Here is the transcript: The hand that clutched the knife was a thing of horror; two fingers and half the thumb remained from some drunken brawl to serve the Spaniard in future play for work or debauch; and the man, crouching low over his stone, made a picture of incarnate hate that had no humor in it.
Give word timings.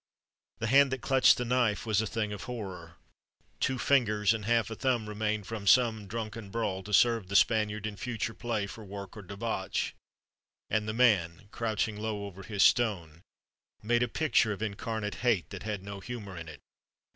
The 0.57 0.65
hand 0.65 0.89
that 0.91 1.01
clutched 1.03 1.37
the 1.37 1.45
knife 1.45 1.85
was 1.85 2.01
a 2.01 2.07
thing 2.07 2.33
of 2.33 2.45
horror; 2.45 2.95
two 3.59 3.77
fingers 3.77 4.33
and 4.33 4.45
half 4.45 4.69
the 4.69 4.75
thumb 4.75 5.07
remained 5.07 5.45
from 5.45 5.67
some 5.67 6.07
drunken 6.07 6.49
brawl 6.49 6.81
to 6.81 6.91
serve 6.91 7.27
the 7.27 7.35
Spaniard 7.35 7.85
in 7.85 7.97
future 7.97 8.33
play 8.33 8.65
for 8.65 8.83
work 8.83 9.15
or 9.15 9.21
debauch; 9.21 9.93
and 10.71 10.89
the 10.89 10.93
man, 10.93 11.49
crouching 11.51 11.97
low 11.97 12.25
over 12.25 12.41
his 12.41 12.63
stone, 12.63 13.21
made 13.83 14.01
a 14.01 14.07
picture 14.07 14.51
of 14.51 14.63
incarnate 14.63 15.17
hate 15.21 15.51
that 15.51 15.61
had 15.61 15.83
no 15.83 15.99
humor 15.99 16.35
in 16.35 16.47
it. 16.49 16.61